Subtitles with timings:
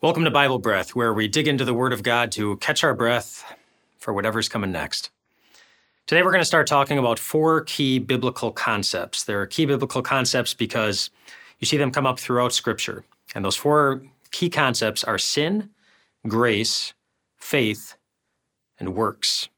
[0.00, 2.94] Welcome to Bible Breath, where we dig into the Word of God to catch our
[2.94, 3.44] breath
[3.98, 5.10] for whatever's coming next.
[6.06, 9.24] Today, we're going to start talking about four key biblical concepts.
[9.24, 11.10] They're key biblical concepts because
[11.58, 13.04] you see them come up throughout Scripture.
[13.34, 15.70] And those four key concepts are sin,
[16.28, 16.94] grace,
[17.36, 17.96] faith,
[18.78, 19.48] and works.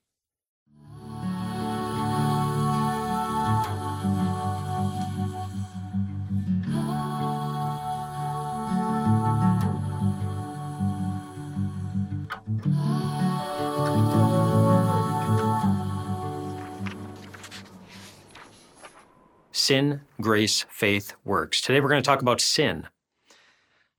[19.60, 21.60] Sin, grace, faith, works.
[21.60, 22.88] Today we're going to talk about sin,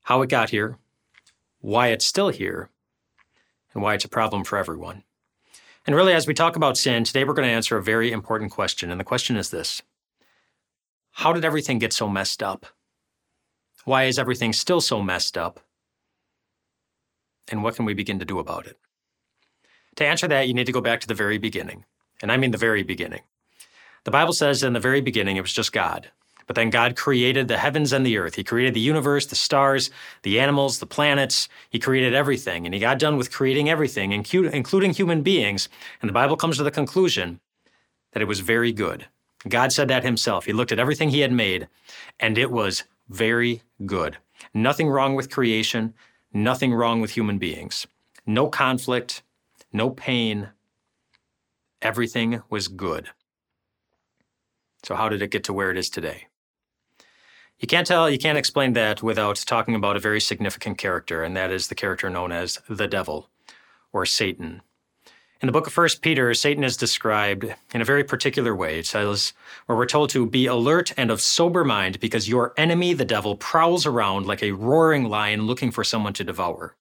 [0.01, 0.79] how it got here,
[1.59, 2.71] why it's still here,
[3.71, 5.03] and why it's a problem for everyone.
[5.85, 8.49] And really, as we talk about sin, today we're going to answer a very important
[8.49, 8.89] question.
[8.89, 9.83] And the question is this
[11.11, 12.65] How did everything get so messed up?
[13.85, 15.59] Why is everything still so messed up?
[17.49, 18.79] And what can we begin to do about it?
[19.97, 21.85] To answer that, you need to go back to the very beginning.
[22.19, 23.21] And I mean the very beginning.
[24.03, 26.09] The Bible says in the very beginning it was just God.
[26.47, 28.35] But then God created the heavens and the earth.
[28.35, 29.89] He created the universe, the stars,
[30.23, 31.47] the animals, the planets.
[31.69, 32.65] He created everything.
[32.65, 35.69] And he got done with creating everything, including human beings.
[36.01, 37.39] And the Bible comes to the conclusion
[38.11, 39.07] that it was very good.
[39.47, 40.45] God said that himself.
[40.45, 41.67] He looked at everything he had made,
[42.19, 44.17] and it was very good.
[44.53, 45.93] Nothing wrong with creation,
[46.33, 47.87] nothing wrong with human beings.
[48.25, 49.23] No conflict,
[49.71, 50.49] no pain.
[51.81, 53.09] Everything was good.
[54.83, 56.27] So, how did it get to where it is today?
[57.59, 61.37] You can't tell, you can't explain that without talking about a very significant character, and
[61.37, 63.29] that is the character known as the devil
[63.93, 64.61] or Satan.
[65.41, 68.77] In the book of 1 Peter, Satan is described in a very particular way.
[68.77, 69.33] It says,
[69.65, 73.35] where we're told to be alert and of sober mind because your enemy, the devil,
[73.35, 76.75] prowls around like a roaring lion looking for someone to devour.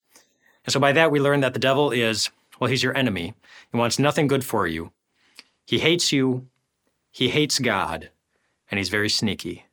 [0.67, 3.33] And so by that, we learn that the devil is, well, he's your enemy.
[3.73, 4.93] He wants nothing good for you.
[5.67, 6.47] He hates you.
[7.11, 8.11] He hates God,
[8.71, 9.67] and he's very sneaky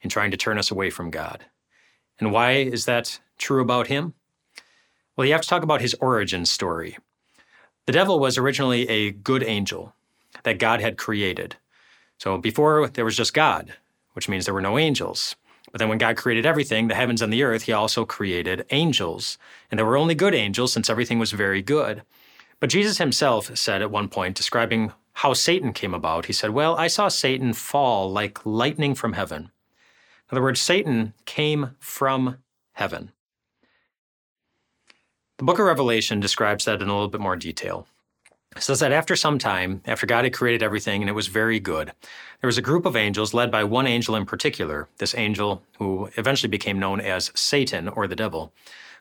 [0.00, 1.44] in trying to turn us away from God.
[2.18, 4.14] And why is that true about him?
[5.16, 6.96] Well, you have to talk about his origin story.
[7.86, 9.94] The devil was originally a good angel
[10.44, 11.56] that God had created.
[12.18, 13.74] So before there was just God,
[14.12, 15.36] which means there were no angels.
[15.70, 19.38] But then when God created everything, the heavens and the earth, he also created angels.
[19.70, 22.02] And there were only good angels since everything was very good.
[22.60, 26.76] But Jesus himself said at one point, describing how Satan came about, he said, Well,
[26.76, 29.42] I saw Satan fall like lightning from heaven.
[29.42, 29.50] In
[30.36, 32.38] other words, Satan came from
[32.74, 33.10] heaven.
[35.38, 37.88] The book of Revelation describes that in a little bit more detail.
[38.54, 41.58] It says that after some time, after God had created everything and it was very
[41.58, 41.90] good,
[42.40, 46.10] there was a group of angels led by one angel in particular, this angel who
[46.16, 48.52] eventually became known as Satan or the devil,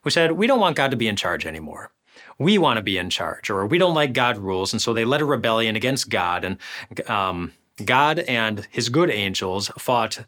[0.02, 1.92] who said, We don't want God to be in charge anymore.
[2.40, 4.74] We want to be in charge, or we don't like God rules.
[4.74, 7.54] And so they led a rebellion against God, and um,
[7.84, 10.26] God and his good angels fought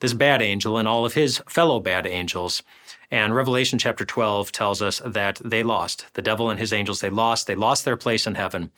[0.00, 2.62] this bad angel and all of his fellow bad angels.
[3.10, 6.06] And Revelation chapter 12 tells us that they lost.
[6.14, 7.46] The devil and his angels, they lost.
[7.46, 8.70] They lost their place in heaven,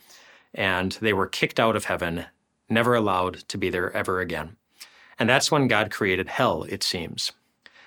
[0.53, 2.25] and they were kicked out of heaven,
[2.69, 4.55] never allowed to be there ever again.
[5.19, 7.31] And that's when God created hell, it seems.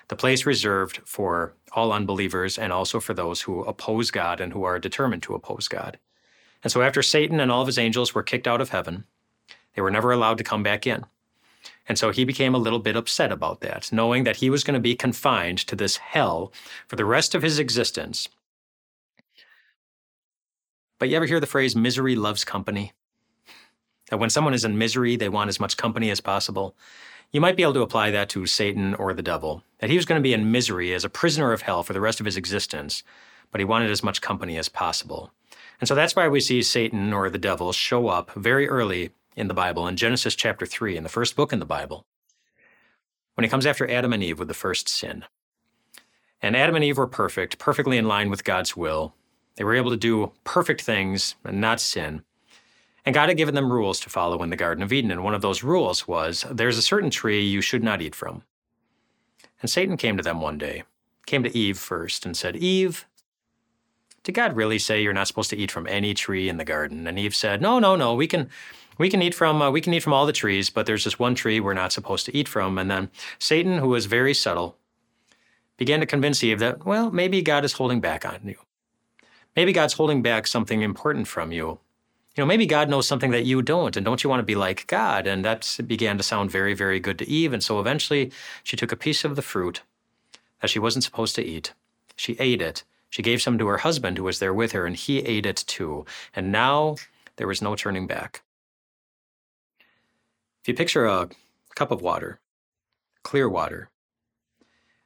[0.09, 4.65] The place reserved for all unbelievers and also for those who oppose God and who
[4.65, 5.99] are determined to oppose God.
[6.63, 9.05] And so after Satan and all of his angels were kicked out of heaven,
[9.75, 11.05] they were never allowed to come back in.
[11.89, 14.75] And so he became a little bit upset about that, knowing that he was going
[14.75, 16.53] to be confined to this hell
[16.87, 18.29] for the rest of his existence.
[20.99, 22.93] But you ever hear the phrase, misery loves company?
[24.11, 26.77] That when someone is in misery, they want as much company as possible.
[27.33, 30.07] You might be able to apply that to Satan or the devil, that he was
[30.07, 32.37] going to be in misery as a prisoner of hell for the rest of his
[32.37, 33.03] existence,
[33.51, 35.33] but he wanted as much company as possible.
[35.81, 39.49] And so that's why we see Satan or the devil show up very early in
[39.49, 42.07] the Bible, in Genesis chapter 3, in the first book in the Bible,
[43.35, 45.25] when he comes after Adam and Eve with the first sin.
[46.41, 49.15] And Adam and Eve were perfect, perfectly in line with God's will.
[49.57, 52.23] They were able to do perfect things and not sin.
[53.05, 55.11] And God had given them rules to follow in the Garden of Eden.
[55.11, 58.43] And one of those rules was there's a certain tree you should not eat from.
[59.61, 60.85] And Satan came to them one day,
[61.27, 63.07] came to Eve first, and said, Eve,
[64.23, 67.07] did God really say you're not supposed to eat from any tree in the garden?
[67.07, 68.15] And Eve said, No, no, no.
[68.15, 68.49] We can,
[68.97, 71.19] we can eat from, uh, we can eat from all the trees, but there's this
[71.19, 72.79] one tree we're not supposed to eat from.
[72.79, 74.77] And then Satan, who was very subtle,
[75.77, 78.57] began to convince Eve that, well, maybe God is holding back on you.
[79.57, 81.79] Maybe God's holding back something important from you.
[82.35, 84.57] You know, maybe God knows something that you don't, and don't you want to be
[84.57, 85.29] like God?
[85.29, 87.53] And that began to sound very, very good to Eve.
[87.53, 88.33] And so eventually
[88.65, 89.83] she took a piece of the fruit
[90.61, 91.75] that she wasn't supposed to eat
[92.17, 92.85] She ate it.
[93.11, 95.57] She gave some to her husband who was there with her, and he ate it
[95.57, 96.05] too.
[96.35, 96.97] And now
[97.37, 98.43] there was no turning back.
[100.63, 101.29] If you picture a
[101.75, 102.41] cup of water,
[103.23, 103.91] clear water,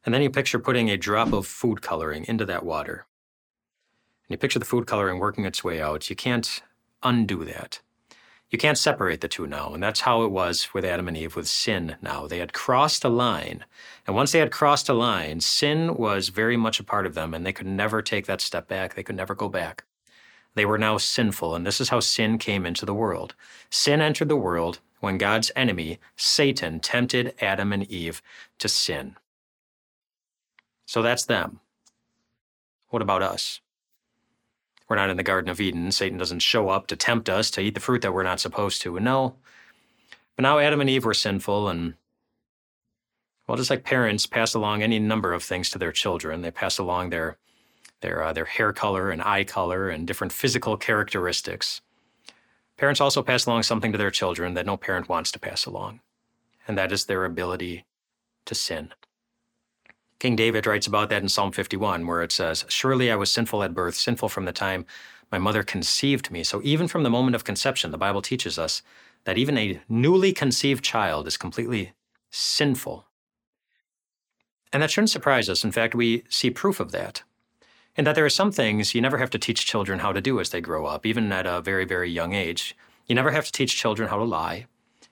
[0.04, 3.06] and then you picture putting a drop of food coloring into that water,
[4.28, 6.62] and you picture the food coloring working its way out, you can't
[7.02, 7.80] undo that.
[8.50, 9.74] You can't separate the two now.
[9.74, 12.26] And that's how it was with Adam and Eve with sin now.
[12.26, 13.64] They had crossed a line.
[14.06, 17.34] And once they had crossed a line, sin was very much a part of them,
[17.34, 18.94] and they could never take that step back.
[18.94, 19.84] They could never go back.
[20.54, 23.34] They were now sinful, and this is how sin came into the world.
[23.70, 28.22] Sin entered the world when God's enemy, Satan, tempted Adam and Eve
[28.58, 29.16] to sin.
[30.86, 31.60] So that's them.
[32.88, 33.60] What about us?
[34.88, 35.93] We're not in the Garden of Eden.
[35.93, 38.81] Satan doesn't show up to tempt us to eat the fruit that we're not supposed
[38.82, 38.96] to.
[38.96, 39.37] And no.
[40.35, 41.94] But now Adam and Eve were sinful, and
[43.46, 46.79] well, just like parents pass along any number of things to their children, they pass
[46.79, 47.38] along their
[48.00, 51.81] their uh, their hair color and eye color and different physical characteristics.
[52.76, 56.00] Parents also pass along something to their children that no parent wants to pass along,
[56.69, 57.85] and that is their ability
[58.44, 58.93] to sin.
[60.18, 63.62] King David writes about that in Psalm 51, where it says, Surely I was sinful
[63.62, 64.84] at birth, sinful from the time
[65.30, 66.42] my mother conceived me.
[66.42, 68.82] So even from the moment of conception, the Bible teaches us
[69.24, 71.92] that even a newly conceived child is completely
[72.30, 73.06] sinful.
[74.72, 75.64] And that shouldn't surprise us.
[75.64, 77.22] In fact, we see proof of that.
[77.96, 80.40] And that there are some things you never have to teach children how to do
[80.40, 82.76] as they grow up, even at a very, very young age.
[83.06, 84.66] You never have to teach children how to lie.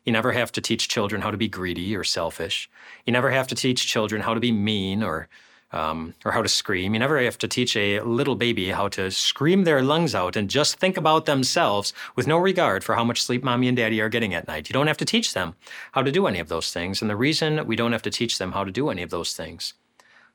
[0.06, 2.70] You never have to teach children how to be greedy or selfish.
[3.04, 5.28] You never have to teach children how to be mean or
[5.72, 6.94] um, or how to scream.
[6.94, 10.48] You never have to teach a little baby how to scream their lungs out and
[10.48, 14.08] just think about themselves with no regard for how much sleep mommy and daddy are
[14.08, 14.68] getting at night.
[14.68, 15.56] You don't have to teach them
[15.90, 17.02] how to do any of those things.
[17.02, 19.34] And the reason we don't have to teach them how to do any of those
[19.34, 19.74] things,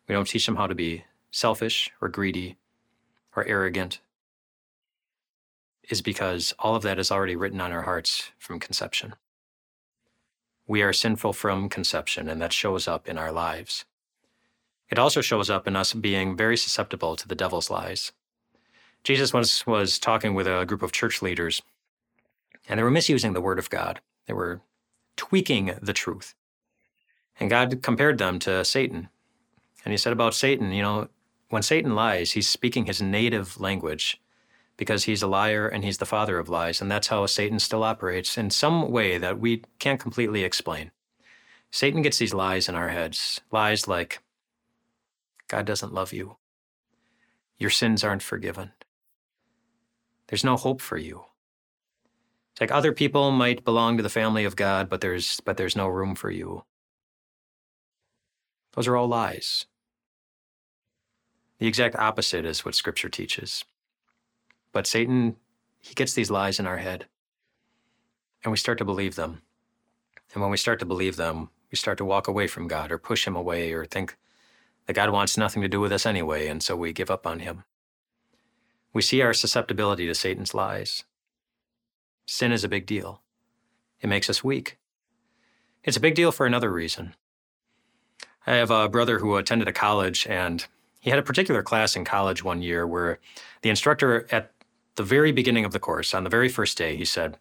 [0.07, 2.57] we don't teach them how to be selfish or greedy
[3.33, 4.01] or arrogant,
[5.89, 9.15] is because all of that is already written on our hearts from conception.
[10.71, 13.83] We are sinful from conception, and that shows up in our lives.
[14.89, 18.13] It also shows up in us being very susceptible to the devil's lies.
[19.03, 21.61] Jesus once was talking with a group of church leaders,
[22.69, 23.99] and they were misusing the word of God.
[24.27, 24.61] They were
[25.17, 26.35] tweaking the truth.
[27.37, 29.09] And God compared them to Satan.
[29.83, 31.09] And he said about Satan, you know,
[31.49, 34.20] when Satan lies, he's speaking his native language
[34.81, 36.81] because he's a liar and he's the father of lies.
[36.81, 40.89] And that's how Satan still operates in some way that we can't completely explain.
[41.69, 44.23] Satan gets these lies in our heads lies like,
[45.47, 46.37] God doesn't love you.
[47.59, 48.71] Your sins aren't forgiven.
[50.29, 51.25] There's no hope for you.
[52.53, 55.75] It's like other people might belong to the family of God, but there's, but there's
[55.75, 56.63] no room for you.
[58.73, 59.67] Those are all lies.
[61.59, 63.63] The exact opposite is what Scripture teaches.
[64.71, 65.35] But Satan,
[65.79, 67.05] he gets these lies in our head,
[68.43, 69.41] and we start to believe them.
[70.33, 72.97] And when we start to believe them, we start to walk away from God or
[72.97, 74.17] push him away or think
[74.85, 77.39] that God wants nothing to do with us anyway, and so we give up on
[77.39, 77.63] him.
[78.93, 81.03] We see our susceptibility to Satan's lies.
[82.25, 83.21] Sin is a big deal.
[83.99, 84.77] It makes us weak.
[85.83, 87.15] It's a big deal for another reason.
[88.45, 90.65] I have a brother who attended a college, and
[90.99, 93.19] he had a particular class in college one year where
[93.61, 94.51] the instructor at
[95.01, 97.39] the very beginning of the course, on the very first day, he said,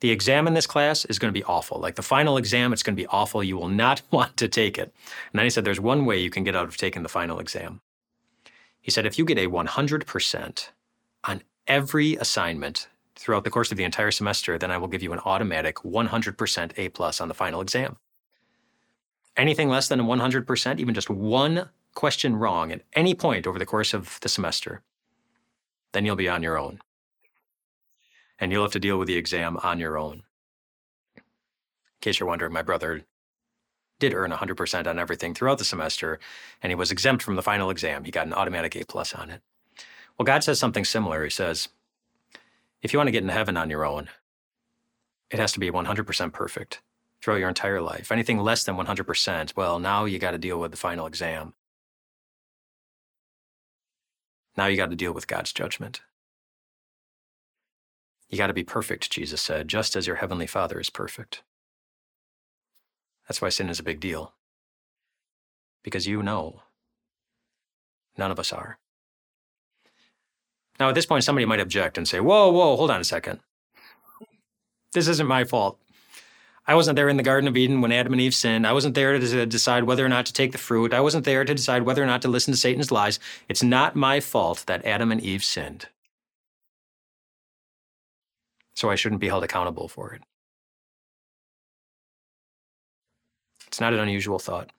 [0.00, 1.78] The exam in this class is going to be awful.
[1.78, 3.44] Like the final exam, it's going to be awful.
[3.44, 4.94] You will not want to take it.
[5.32, 7.38] And then he said, There's one way you can get out of taking the final
[7.38, 7.82] exam.
[8.80, 10.68] He said, If you get a 100%
[11.24, 15.12] on every assignment throughout the course of the entire semester, then I will give you
[15.12, 17.98] an automatic 100% A plus on the final exam.
[19.36, 23.66] Anything less than a 100%, even just one question wrong at any point over the
[23.66, 24.80] course of the semester,
[25.92, 26.80] then you'll be on your own.
[28.42, 30.24] And you'll have to deal with the exam on your own.
[31.14, 31.22] In
[32.00, 33.04] case you're wondering, my brother
[34.00, 36.18] did earn 100% on everything throughout the semester,
[36.60, 38.02] and he was exempt from the final exam.
[38.02, 39.42] He got an automatic A plus on it.
[40.18, 41.22] Well, God says something similar.
[41.22, 41.68] He says,
[42.82, 44.08] if you want to get into heaven on your own,
[45.30, 46.82] it has to be 100% perfect
[47.22, 48.10] throughout your entire life.
[48.10, 51.54] Anything less than 100%, well, now you got to deal with the final exam.
[54.56, 56.00] Now you got to deal with God's judgment.
[58.32, 61.42] You got to be perfect, Jesus said, just as your heavenly Father is perfect.
[63.28, 64.32] That's why sin is a big deal.
[65.84, 66.62] Because you know,
[68.16, 68.78] none of us are.
[70.80, 73.40] Now, at this point, somebody might object and say, Whoa, whoa, hold on a second.
[74.94, 75.78] This isn't my fault.
[76.66, 78.66] I wasn't there in the Garden of Eden when Adam and Eve sinned.
[78.66, 80.94] I wasn't there to decide whether or not to take the fruit.
[80.94, 83.20] I wasn't there to decide whether or not to listen to Satan's lies.
[83.48, 85.88] It's not my fault that Adam and Eve sinned.
[88.74, 90.22] So I shouldn't be held accountable for it.
[93.66, 94.70] It's not an unusual thought,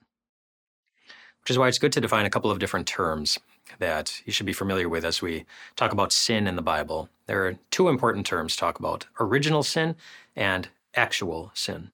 [1.40, 3.38] which is why it's good to define a couple of different terms
[3.78, 7.08] that you should be familiar with as we talk about sin in the Bible.
[7.26, 9.96] There are two important terms to talk about original sin
[10.36, 11.90] and actual sin.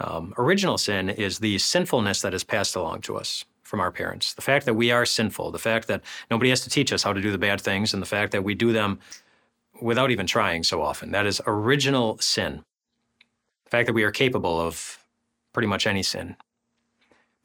[0.00, 4.32] Um, original sin is the sinfulness that is passed along to us from our parents.
[4.32, 7.12] The fact that we are sinful, the fact that nobody has to teach us how
[7.12, 8.98] to do the bad things, and the fact that we do them
[9.80, 11.12] without even trying so often.
[11.12, 12.64] That is original sin.
[13.64, 15.04] The fact that we are capable of
[15.52, 16.36] pretty much any sin.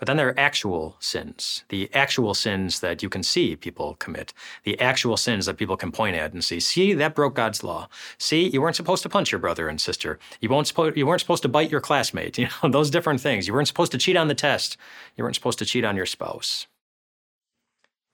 [0.04, 4.34] But then there are actual sins, the actual sins that you can see people commit,
[4.64, 7.88] the actual sins that people can point at and see, see, that broke God's law.
[8.18, 10.20] See, you weren't supposed to punch your brother and sister.
[10.42, 12.38] You weren't, supposed, you weren't supposed to bite your classmate.
[12.44, 13.48] You know, those different things.
[13.48, 14.76] You weren't supposed to cheat on the test.
[15.16, 16.68] You weren't supposed to cheat on your spouse.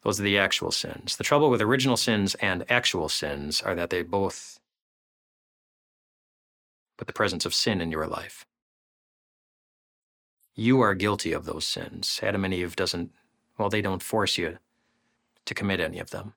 [0.03, 1.17] Those are the actual sins.
[1.17, 4.59] The trouble with original sins and actual sins are that they both
[6.97, 8.45] put the presence of sin in your life.
[10.55, 12.19] You are guilty of those sins.
[12.21, 13.11] Adam and Eve doesn't,
[13.57, 14.57] well, they don't force you
[15.45, 16.33] to commit any of them.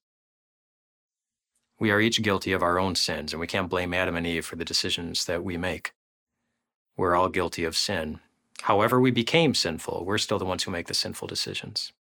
[1.78, 4.46] We are each guilty of our own sins, and we can't blame Adam and Eve
[4.46, 5.92] for the decisions that we make.
[6.96, 8.20] We're all guilty of sin.
[8.62, 11.92] However, we became sinful, we're still the ones who make the sinful decisions.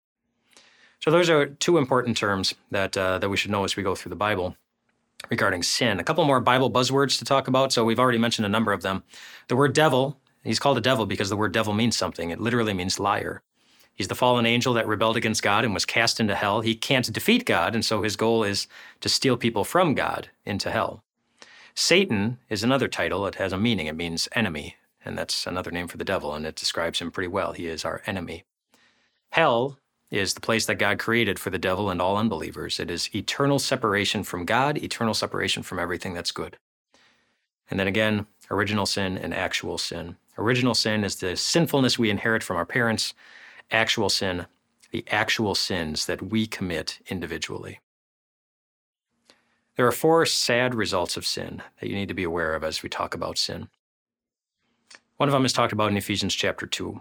[1.00, 3.94] So, those are two important terms that, uh, that we should know as we go
[3.94, 4.56] through the Bible
[5.30, 5.98] regarding sin.
[5.98, 7.72] A couple more Bible buzzwords to talk about.
[7.72, 9.02] So, we've already mentioned a number of them.
[9.48, 12.30] The word devil He's called a devil because the word devil means something.
[12.30, 13.42] It literally means liar.
[13.94, 16.62] He's the fallen angel that rebelled against God and was cast into hell.
[16.62, 18.66] He can't defeat God, and so his goal is
[19.00, 21.04] to steal people from God into hell.
[21.74, 23.26] Satan is another title.
[23.26, 23.86] It has a meaning.
[23.86, 27.28] It means enemy, and that's another name for the devil, and it describes him pretty
[27.28, 27.52] well.
[27.52, 28.44] He is our enemy.
[29.30, 29.78] Hell
[30.10, 32.80] is the place that God created for the devil and all unbelievers.
[32.80, 36.56] It is eternal separation from God, eternal separation from everything that's good.
[37.70, 40.16] And then again, original sin and actual sin.
[40.36, 43.14] Original sin is the sinfulness we inherit from our parents.
[43.70, 44.46] Actual sin,
[44.90, 47.78] the actual sins that we commit individually.
[49.76, 52.82] There are four sad results of sin that you need to be aware of as
[52.82, 53.68] we talk about sin.
[55.16, 57.00] One of them is talked about in Ephesians chapter 2,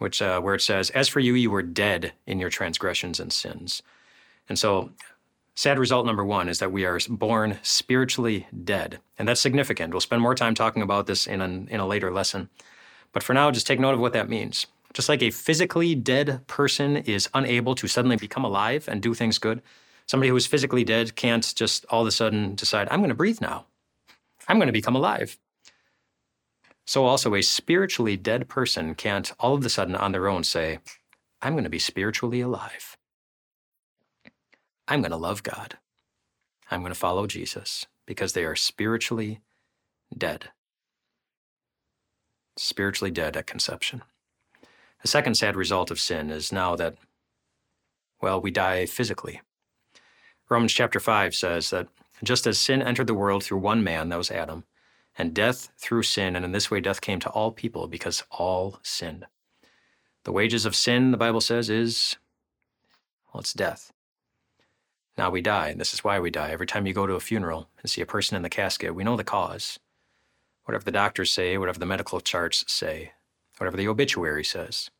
[0.00, 3.32] which, uh, where it says, As for you, you were dead in your transgressions and
[3.32, 3.82] sins.
[4.48, 4.90] And so
[5.60, 8.98] Sad result number one is that we are born spiritually dead.
[9.18, 9.92] And that's significant.
[9.92, 12.48] We'll spend more time talking about this in, an, in a later lesson.
[13.12, 14.66] But for now, just take note of what that means.
[14.94, 19.38] Just like a physically dead person is unable to suddenly become alive and do things
[19.38, 19.60] good,
[20.06, 23.14] somebody who is physically dead can't just all of a sudden decide, I'm going to
[23.14, 23.66] breathe now.
[24.48, 25.36] I'm going to become alive.
[26.90, 30.80] So, also, a spiritually dead person can't all of a sudden on their own say,
[31.40, 32.96] I'm going to be spiritually alive.
[34.88, 35.78] I'm going to love God.
[36.68, 39.38] I'm going to follow Jesus because they are spiritually
[40.18, 40.48] dead.
[42.56, 44.02] Spiritually dead at conception.
[45.04, 46.96] A second sad result of sin is now that,
[48.20, 49.40] well, we die physically.
[50.48, 51.86] Romans chapter 5 says that
[52.24, 54.64] just as sin entered the world through one man, that was Adam,
[55.20, 58.80] and death through sin, and in this way death came to all people because all
[58.82, 59.26] sinned.
[60.24, 62.16] The wages of sin, the Bible says, is,
[63.32, 63.92] well, it's death.
[65.18, 66.52] Now we die, and this is why we die.
[66.52, 69.04] Every time you go to a funeral and see a person in the casket, we
[69.04, 69.78] know the cause.
[70.64, 73.12] Whatever the doctors say, whatever the medical charts say,
[73.58, 74.90] whatever the obituary says,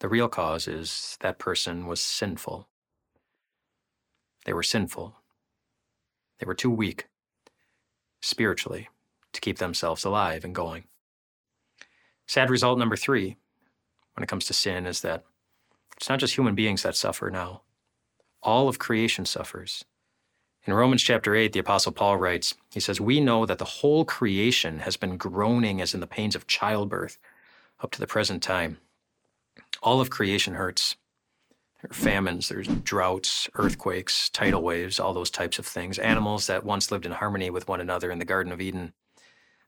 [0.00, 2.68] the real cause is that person was sinful.
[4.44, 5.14] They were sinful.
[6.38, 7.08] They were too weak,
[8.20, 8.90] spiritually,
[9.34, 10.84] to keep themselves alive and going.
[12.26, 13.36] Sad result number three,
[14.14, 15.24] when it comes to sin, is that
[15.96, 17.62] it's not just human beings that suffer now
[18.44, 19.84] all of creation suffers.
[20.66, 24.04] In Romans chapter 8, the Apostle Paul writes, he says, We know that the whole
[24.04, 27.18] creation has been groaning as in the pains of childbirth
[27.80, 28.78] up to the present time.
[29.82, 30.96] All of creation hurts.
[31.82, 35.98] There are famines, there's droughts, earthquakes, tidal waves, all those types of things.
[35.98, 38.94] Animals that once lived in harmony with one another in the Garden of Eden,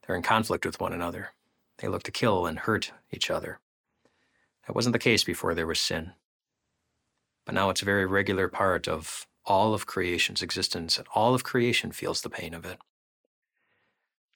[0.07, 1.31] they're in conflict with one another.
[1.79, 3.61] They look to kill and hurt each other.
[4.67, 6.13] That wasn't the case before there was sin
[7.47, 11.45] but now it's a very regular part of all of creation's existence, and all of
[11.45, 12.79] creation feels the pain of it.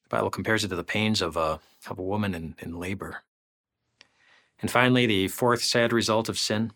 [0.05, 3.23] The Bible compares it to the pains of a, of a woman in, in labor.
[4.62, 6.73] And finally, the fourth sad result of sin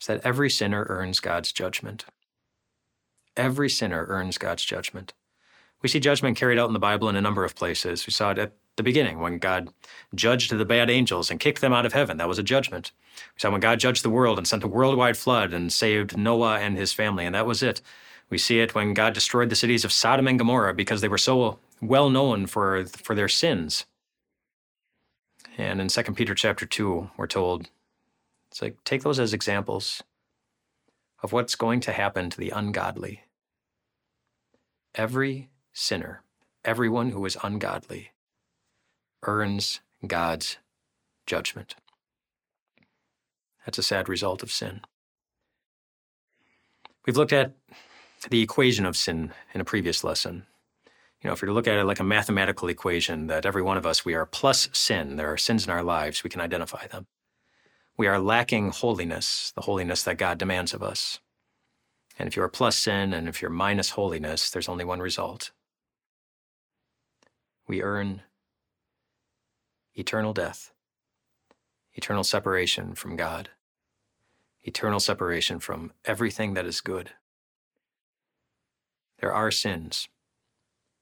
[0.00, 2.04] is that every sinner earns God's judgment.
[3.36, 5.12] Every sinner earns God's judgment.
[5.84, 8.06] We see judgment carried out in the Bible in a number of places.
[8.06, 9.68] We saw it at the beginning when God
[10.14, 12.16] judged the bad angels and kicked them out of heaven.
[12.16, 12.90] That was a judgment.
[13.36, 16.58] We saw when God judged the world and sent a worldwide flood and saved Noah
[16.58, 17.82] and his family, and that was it.
[18.30, 21.18] We see it when God destroyed the cities of Sodom and Gomorrah because they were
[21.18, 23.84] so well known for, for their sins.
[25.58, 27.68] And in 2 Peter chapter 2, we're told,
[28.50, 30.02] it's like, take those as examples
[31.22, 33.24] of what's going to happen to the ungodly.
[34.94, 36.22] Every sinner,
[36.64, 38.12] everyone who is ungodly,
[39.24, 40.56] earns God's
[41.26, 41.74] judgment.
[43.66, 44.82] That's a sad result of sin.
[47.06, 47.52] We've looked at
[48.30, 50.46] the equation of sin in a previous lesson.
[51.20, 53.86] You know, if you look at it like a mathematical equation, that every one of
[53.86, 55.16] us, we are plus sin.
[55.16, 57.06] There are sins in our lives, we can identify them.
[57.96, 61.20] We are lacking holiness, the holiness that God demands of us.
[62.18, 65.50] And if you're plus sin and if you're minus holiness, there's only one result.
[67.66, 68.22] We earn
[69.94, 70.72] eternal death,
[71.94, 73.50] eternal separation from God,
[74.62, 77.10] eternal separation from everything that is good.
[79.20, 80.08] There are sins,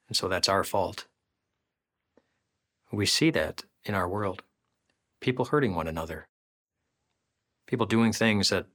[0.09, 1.07] and so that's our fault.
[2.92, 4.42] We see that in our world
[5.21, 6.26] people hurting one another,
[7.66, 8.66] people doing things that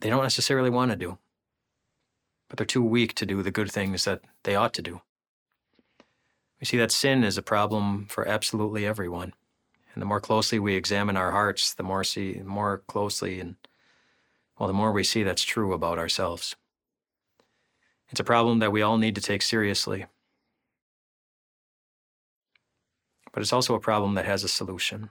[0.00, 1.18] they don't necessarily want to do,
[2.48, 5.00] but they're too weak to do the good things that they ought to do.
[6.64, 9.34] We see that sin is a problem for absolutely everyone.
[9.92, 13.56] And the more closely we examine our hearts, the more see more closely and
[14.58, 16.56] well, the more we see that's true about ourselves.
[18.08, 20.06] It's a problem that we all need to take seriously.
[23.30, 25.10] But it's also a problem that has a solution.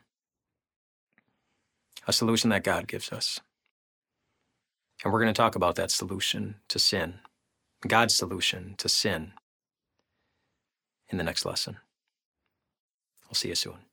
[2.07, 3.39] A solution that God gives us.
[5.03, 7.19] And we're going to talk about that solution to sin,
[7.87, 9.33] God's solution to sin
[11.13, 11.77] in the next lesson.
[13.27, 13.92] I'll see you soon.